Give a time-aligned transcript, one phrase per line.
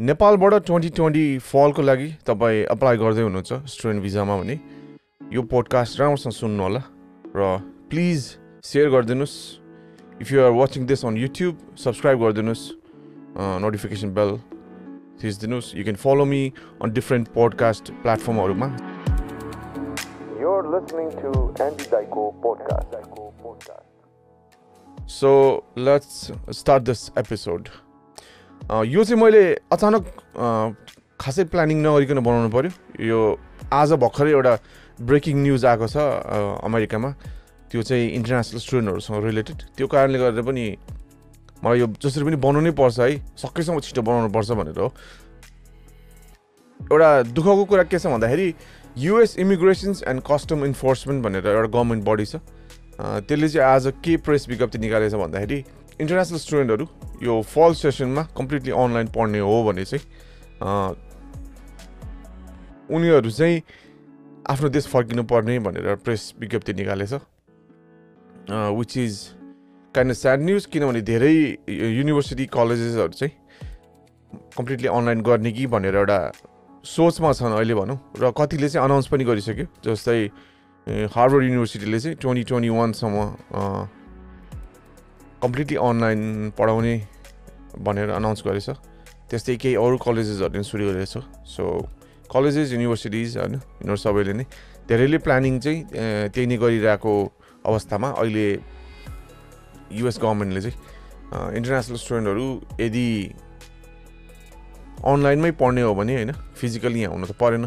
[0.00, 4.56] नेपालबाट twenty twenty फलको लागि तपाईँ अप्लाई गर्दै हुनुहुन्छ स्टुडेन्ट भिजामा भने
[5.32, 6.82] यो पोडकास्ट राम्रोसँग सुन्नु होला
[7.32, 7.40] र
[7.88, 8.20] प्लिज
[8.60, 9.36] सेयर गरिदिनुहोस्।
[10.20, 11.54] If you are watching this on YouTube
[11.84, 12.64] subscribe गरिदिनुहोस्।
[13.64, 14.36] Notification bell
[15.16, 16.42] थिचिदिनुहोस्। You can follow me
[16.82, 18.68] on different podcast प्लेटफर्महरूमा.
[25.08, 25.32] So
[25.88, 26.12] let's
[26.52, 27.68] start this episode
[28.94, 30.04] यो चाहिँ मैले अचानक
[31.20, 32.70] खासै प्लानिङ नगरिकन बनाउनु पऱ्यो
[33.06, 33.20] यो
[33.72, 34.54] आज भर्खरै एउटा
[35.00, 35.96] ब्रेकिङ न्युज आएको छ
[36.66, 37.10] अमेरिकामा।
[37.70, 40.64] त्यो चाहिँ इन्टरनेसनल स्टुडेन्टहरूसँग रिलेटेड। त्यो कारणले गर्दा पनि
[41.64, 43.10] मलाई यो जसरी पनि बनाउनै पर्छ है
[43.42, 44.88] सकेसम्म छिटो बनाउनु पर्छ भनेर हो।
[46.80, 48.48] एउटा दुःखको कुरा के छ भन्दाखेरि
[48.98, 52.36] US immigrations and custom enforcement भनेर एउटा गभर्मेन्ट बडी छ।
[52.98, 55.58] त्यसले चाहिँ आज के प्रेस विज्ञप्ति निकालेछ भन्दाखेरि
[56.00, 56.86] इन्टरनेसनल स्टुडेन्टहरू
[57.22, 60.04] यो फल सेसनमा कम्प्लिटली अनलाइन पढ्ने हो भने चाहिँ
[62.90, 63.62] उनीहरू चाहिँ
[64.50, 67.12] आफ्नो देश फर्किनु पर्ने भनेर प्रेस विज्ञप्ति निकालेछ।
[68.50, 69.14] Which is
[69.94, 71.34] kind of sad news किनभने धेरै
[71.68, 73.32] युनिभर्सिटी कलेजेसहरू चाहिँ
[74.56, 76.20] कम्प्लिटली अनलाइन गर्ने कि भनेर एउटा
[76.84, 80.20] सोचमा छन् अहिले भनौँ र कतिले चाहिँ अनाउन्स पनि गरिसक्यो। जस्तै
[81.10, 83.16] हार्वर्ड युनिभर्सिटीले चाहिँ ट्वेन्टी ट्वेन्टी वानसम्म
[85.42, 86.22] कम्प्लिटली अनलाइन
[86.58, 86.94] पढाउने
[87.78, 88.68] भनेर अनाउन्स गरेछ।
[89.30, 91.64] त्यस्तै केही अरू कलेजेसहरूले पनि सुरु गरेको छ सो
[92.30, 94.44] कलेजेस युनिभर्सिटिज होइन यिनीहरू सबैले नै
[94.88, 95.80] धेरैले प्लानिङ चाहिँ
[96.32, 97.12] त्यही नै गरिरहेको
[97.66, 98.46] अवस्थामा अहिले
[99.92, 100.76] युएस गभर्मेन्टले चाहिँ
[101.58, 102.46] इन्टरनेसनल स्टुडेन्टहरू
[102.80, 103.06] यदि
[105.04, 107.66] अनलाइनमै पढ्ने हो भने होइन फिजिकली यहाँ हुनु त परेन।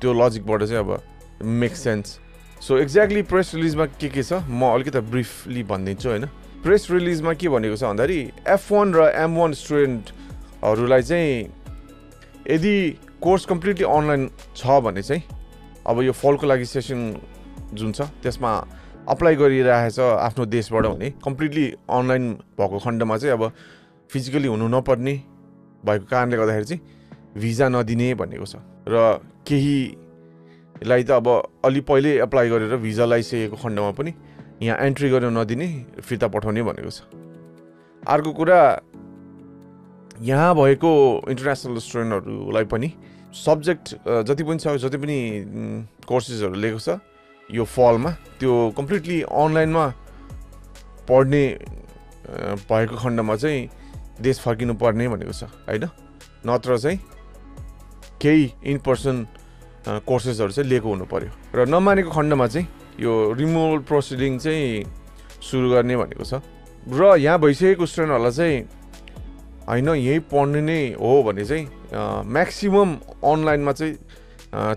[0.00, 0.90] त्यो लजिकबाट चाहिँ अब
[1.60, 2.06] make sense
[2.64, 4.32] so exactly press रिलिजमा के के छ?
[4.48, 6.24] म अलिकति ब्रिफली भनिदिन्छु होइन?
[6.64, 11.52] प्रेस रिलिजमा के भनेको छ भन्दाखेरि एफ वान र एम वान स्टुडेन्टहरूलाई चाहिँ
[12.50, 12.74] यदि
[13.20, 15.22] कोर्स कम्प्लिटली अनलाइन छ भने चाहिँ
[15.84, 17.00] अब यो फलको लागि सेसन
[17.76, 18.52] जुन छ त्यसमा
[19.12, 23.52] अप्लाई गरिरहेछ आफ्नो देशबाट भने कम्प्लिटली अनलाइन भएको खण्डमा चाहिँ अब
[24.10, 25.14] फिजिकली हुनु नपर्ने
[25.84, 26.80] भएको कारणले गर्दाखेरि चाहिँ
[27.36, 28.56] भिजा नदिने भनेको छ।
[28.88, 29.20] र
[30.74, 31.28] केहीलाई त अब
[31.64, 34.12] अलि पहिल्यै एप्लाई गरेर भिजा लगाइसकेको खण्डमा पनि
[34.62, 35.68] यहाँ एन्ट्री गर्न नदिने
[36.02, 37.02] फिर्ता पठाउने भनेको छ।
[38.02, 38.60] अर्को कुरा
[40.22, 40.90] यहाँ भएको
[41.30, 42.88] इन्टरनेसनल स्टुडेन्टहरूलाई पनि
[43.34, 43.86] सब्जेक्ट
[44.28, 45.16] जति पनि छ जति पनि
[46.06, 46.98] कोर्सेसहरू लिएको छ
[47.50, 49.86] यो फलमा त्यो कम्प्लिटली अनलाइनमा
[51.08, 51.44] पढ्ने
[52.70, 53.68] भएको खण्डमा चाहिँ
[54.20, 55.84] देश फर्किनु पर्ने भनेको छ होइन?
[56.46, 56.98] नत्र चाहिँ
[58.22, 59.26] केही इन पर्सन
[59.84, 62.66] कोर्सेसहरू चाहिँ लिएको हुनु पर्यो। र नमानेको खण्डमा चाहिँ
[63.00, 64.84] यो रिमुभल प्रोसिडिङ चाहिँ
[65.44, 66.40] सुरु गर्ने भनेको छ।
[66.88, 68.56] र यहाँ भइसकेको स्टुडेन्टहरूलाई चाहिँ
[69.68, 71.64] होइन यहीँ पढ्ने नै हो भने चाहिँ
[72.24, 72.92] म्याक्सिमम्
[73.24, 73.94] अनलाइनमा चाहिँ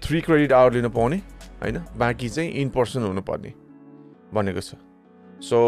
[0.00, 1.16] थ्री क्रेडिट आवर लिन पाउने
[1.60, 1.76] होइन?
[1.96, 3.52] बाँकी चाहिँ इन पर्सन हुनुपर्ने
[4.32, 4.76] भनेको छ।
[5.40, 5.58] सो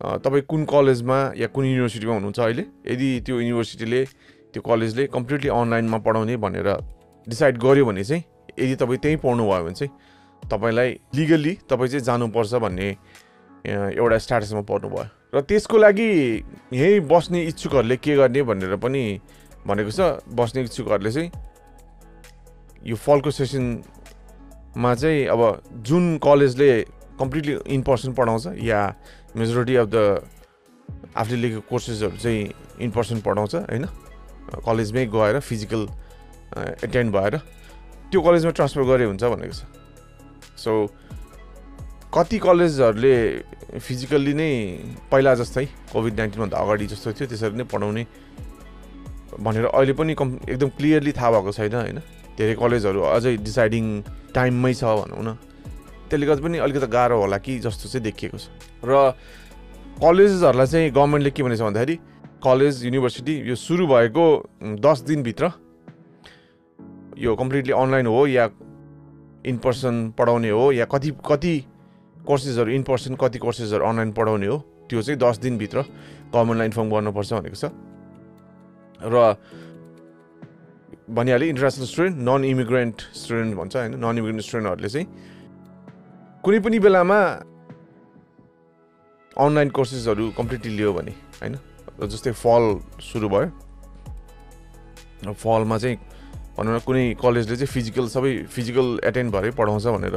[0.00, 2.64] तपाईँ कुन कलेजमा या कुन युनिभर्सिटीमा हुनुहुन्छ अहिले?
[2.88, 4.04] यदि त्यो युनिभर्सिटीले
[4.52, 6.68] त्यो कलेजले कम्प्लिटली अनलाइनमा पढाउने भनेर
[7.26, 8.24] डिसाइड गर्यो भने चाहिँ
[8.60, 9.92] यदि तपाईँ त्यहीँ पढ्नुभयो भने चाहिँ
[10.42, 12.88] तपाईँलाई लिगल्ली तपाईँ चाहिँ जानुपर्छ भन्ने
[13.96, 15.04] एउटा स्ट्याटसमा पर्नुभयो
[15.34, 16.10] र त्यसको लागि
[16.72, 19.02] यहीँ बस्ने इच्छुकहरूले के गर्ने भनेर पनि
[19.66, 20.00] भनेको छ।
[20.34, 21.30] बस्ने इच्छुकहरूले चाहिँ
[22.82, 25.40] यो फलको सेसनमा चाहिँ अब
[25.86, 26.70] जुन कलेजले
[27.20, 28.80] कम्प्लिटली इन पर्सन पढाउँछ या
[29.36, 29.96] मेजोरिटी अफ द
[31.16, 32.50] आफूले लिएको कोर्सेसहरू चाहिँ
[32.80, 33.84] इन पर्सन पढाउँछ होइन?
[34.66, 35.86] कलेजमै गएर फिजिकल
[36.84, 37.38] एटेन्ड भएर।
[38.10, 39.62] त्यो कलेजमा ट्रान्सफर गरे हुन्छ भनेको छ।
[40.58, 40.72] सो
[42.10, 43.14] कति कलेजहरूले
[43.78, 44.50] फिजिकल्ली नै
[45.10, 48.02] पहिला जस्तै कोभिड नाइन्टिनभन्दा अगाडि जस्तो थियो त्यसरी नै पढाउने
[49.38, 51.98] भनेर अहिले पनि कम् एकदम क्लियरली थाहा भएको छैन होइन?
[52.34, 53.84] धेरै कलेजहरू अझै डिसाइडिङ
[54.34, 55.38] टाइममै छ भनौँ न।
[56.10, 58.50] त्यसले गर्दा पनि अलिकति गाह्रो होला कि जस्तो चाहिँ देखिएको छ।
[58.82, 59.14] र
[60.02, 61.96] कलेजेसहरूलाई चाहिँ गभर्मेन्टले के भनेछ भन्दाखेरि
[62.42, 64.24] कलेज युनिभर्सिटी यो सुरु भएको
[64.82, 65.44] दस दिनभित्र
[67.20, 68.44] यो कम्प्लिटली अनलाइन हो या
[69.46, 71.54] इन पर्सन पढाउने हो या कति कति
[72.26, 74.56] कोर्सेसहरू इन पर्सन कति कोर्सेसहरू अनलाइन पढाउने हो
[74.88, 75.78] त्यो चाहिँ दस दिनभित्र
[76.32, 77.64] गभर्मेन्टलाई इन्फर्म गर्नुपर्छ भनेको छ।
[79.00, 79.36] र
[81.10, 85.06] भनिहालेँ international student non immigrant student भन्छ होइन नन इमिग्रेन्ट स्टुडेन्टहरूले चाहिँ
[86.44, 87.18] कुनै पनि बेलामा
[89.36, 91.54] अनलाइन कोर्सेसहरू कम्प्लिटली लियो भने होइन?
[92.00, 92.64] जस्तै फल
[93.02, 93.48] सुरु भयो।
[95.34, 95.96] फलमा चाहिँ
[96.60, 100.16] भनौँ न कुनै कलेजले चाहिँ फिजिकल सबै फिजिकल एटेन्ड भएरै पढाउँछ भनेर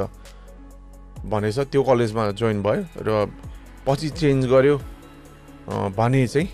[1.23, 3.31] भनेछ। त्यो कलेजमा जोइन भयो र
[3.87, 4.75] पछि चेन्ज गर्यो।
[5.95, 6.47] भने चाहिँ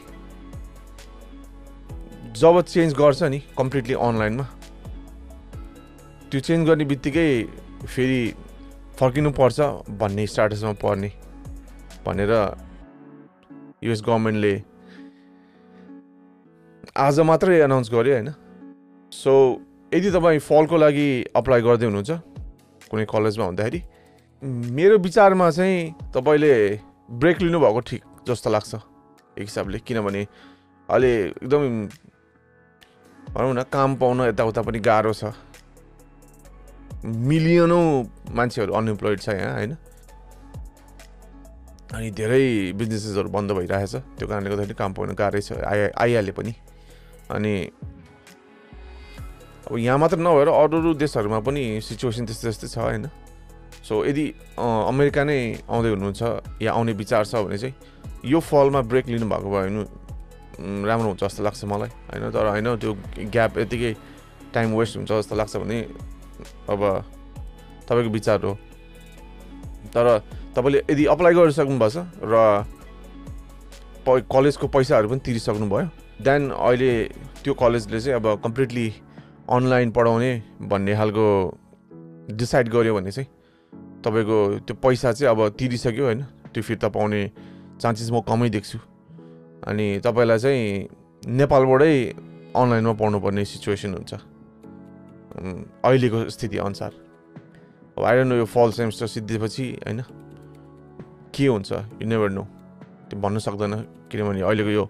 [2.37, 4.45] जब चेन्ज गर्छ नि कम्प्लिटली अनलाइनमा
[6.29, 7.29] त्यो चेन्ज गर्ने बित्तिकै
[7.89, 8.21] फेरि
[8.99, 9.59] फर्किनु पर्छ
[9.97, 11.09] भन्ने स्टाटसमा पर्ने
[12.05, 12.31] भनेर
[13.83, 14.53] युएस गभर्मेन्टले
[16.97, 18.29] आज मात्रै एनाउन्स गर्यो होइन।
[19.11, 19.33] सो
[19.93, 22.11] यदि तपाईँ फलको लागि अप्लाई गर्दै हुनुहुन्छ
[22.89, 23.79] कुनै कलेजमा हुँदाखेरि
[24.77, 26.53] मेरो विचारमा चाहिँ तपाईँले
[27.19, 28.73] ब्रेक लिनुभएको ठिक जस्तो लाग्छ
[29.37, 30.21] एक हिसाबले। किनभने
[30.89, 31.63] अहिले एकदम
[33.33, 35.33] भनौँ न काम पाउन यताउता पनि गाह्रो छ।
[37.05, 37.85] मिलियनौँ
[38.29, 39.73] मान्छेहरू अनइम्प्लोइड छ यहाँ होइन?
[41.93, 46.53] अनि धेरै बिजनेसेसहरू बन्द भइरहेछ। त्यो कारणले गर्दाखेरि काम पाउन गाह्रै छ। आइ आइहाल्यो पनि।
[47.31, 47.53] अनि
[49.69, 53.05] अब यहाँ मात्र नभएर अरू अरू देशहरूमा पनि सिचुएसन त्यस्तै त्यस्तै छ होइन?
[53.85, 54.25] सो यदि
[54.57, 55.39] अमेरिका नै
[55.69, 56.21] आउँदै हुनुहुन्छ
[56.61, 57.73] या आउने विचार छ भने चाहिँ
[58.25, 62.23] यो फलमा ब्रेक लिनुभएको भयो भने राम्रो हुन्छ जस्तो लाग्छ मलाई होइन?
[62.33, 62.91] तर होइन त्यो
[63.29, 63.93] ग्याप यतिकै
[64.53, 65.79] टाइम वेस्ट हुन्छ जस्तो लाग्छ भने
[66.69, 66.81] अब
[67.85, 68.53] तपाईँको विचार हो।
[69.93, 70.05] तर
[70.57, 72.35] तपाईँले यदि अप्लाई गरिसक्नुभएको छ र
[74.05, 75.87] प कलेजको पैसाहरू पनि तिरिसक्नु भयो
[76.25, 76.91] देन अहिले
[77.45, 78.87] त्यो कलेजले चाहिँ अब कम्प्लिटली
[79.49, 80.31] अनलाइन पढाउने
[80.61, 81.25] भन्ने खालको
[82.37, 83.29] डिसाइड गर्यो भने चाहिँ
[84.03, 84.37] तपाईँको
[84.67, 86.21] त्यो पैसा चाहिँ अब तिरिसक्यो होइन।
[86.53, 87.21] त्यो फिर्ता पाउने
[87.81, 88.77] चान्सेस म कमै देख्छु।
[89.67, 90.87] अनि तपाईँलाई चाहिँ
[91.25, 91.93] नेपालबाटै
[92.55, 94.13] अनलाइनमा पढ्नुपर्ने सिचुएसन हुन्छ।
[95.83, 96.91] अहिलेको स्थिति अनुसार।
[97.97, 100.01] अब नो यो फल सेमेस्टर सिद्धिएपछि होइन
[101.33, 101.71] के हुन्छ?
[101.99, 102.43] यु नेभर नो
[103.09, 103.73] त्यो भन्नु सक्दैन
[104.09, 104.85] किनभने अहिलेको यो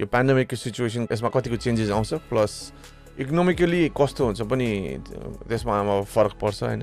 [0.00, 2.52] यो पेन्डेमिकको सिचुएसन यसमा कतिको चेन्जेस आउँछ प्लस
[3.16, 4.68] इकोनोमिकली कस्तो हुन्छ पनि
[5.48, 6.82] त्यसमा अब फरक पर्छ होइन।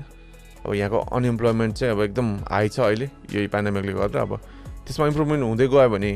[0.66, 4.32] अब यहाँको अनइम्प्लोइमेन्ट चाहिँ अब एकदम हाई छ अहिले यही पेन्डेमिकले गर्दा अब
[4.86, 6.10] त्यसमा इम्प्रुभमेन्ट हुँदै गयो भने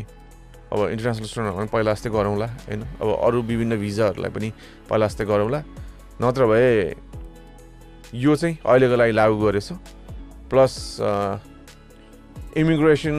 [0.73, 4.49] अब इन्टरनेसनल स्टुडेन्टहरू पनि पहिला जस्तै गरौँला होइन। अब अरू विभिन्न भिजाहरूलाई पनि
[4.91, 5.61] पहिला जस्तै गरौँला।
[6.23, 6.69] नत्र भए
[8.15, 9.69] यो चाहिँ अहिलेको लागि लागु गरेछ।
[10.51, 10.75] प्लस
[12.57, 13.17] इमिग्रेसन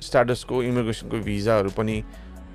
[0.00, 1.96] स्ट्याटसको इमिग्रेसनको भिजाहरू पनि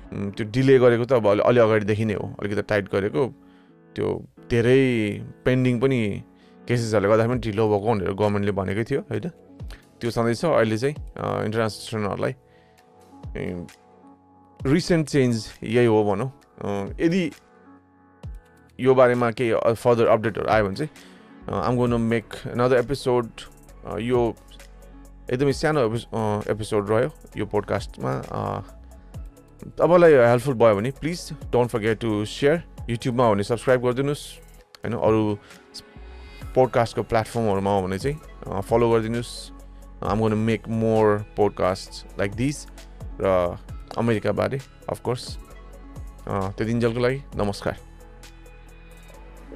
[0.08, 3.22] त्यो डिले गरेको त अब अलि अलि अगाडिदेखि नै हो। अलिकति टाइट गरेको।
[3.96, 4.06] त्यो
[4.50, 4.80] धेरै
[5.44, 5.98] पेन्डिङ पनि
[6.68, 9.28] केसेसहरूले गर्दा पनि ढिलो भएको भनेर गभर्मेन्टले भनेकै थियो होइन?
[10.00, 10.96] त्यो छँदैछ अहिले चाहिँ
[11.46, 12.34] इन्टरनेसनल स्टुडेन्टहरूलाई
[14.60, 16.30] रिसेन्ट चेन्ज यही हो भनौँ।
[17.00, 17.22] यदि
[18.78, 20.90] यो बारेमा केही फर्दर अपडेटहरू आयो भने चाहिँ
[21.50, 23.26] I'm gonna make another episode
[24.02, 24.20] यो
[25.32, 25.80] एकदमै सानो
[26.48, 28.12] एपिसोड रह्यो यो पोडकास्टमा
[29.58, 31.20] तपाईँलाई हेल्पफुल भयो भने please
[31.52, 34.24] don't forget to share युट्युबमा हो भने सब्सक्राइब गरिदिनुहोस्
[34.84, 35.22] होइन अरू
[36.54, 39.34] पोडकास्टको प्लेटफर्महरूमा हो भने चाहिँ फलो गरिदिनुहोस्
[40.04, 42.66] I'm gonna make more podcast like this
[43.20, 43.34] र
[43.98, 45.26] अमेरिकाबारे अफकोर्स
[46.28, 47.86] त्यति जलको लागि नमस्कार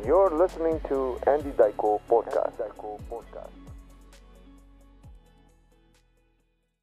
[0.03, 0.97] You're listening to
[1.29, 2.59] Andy Daiko Podcast.
[2.59, 3.62] Daiko Podcast.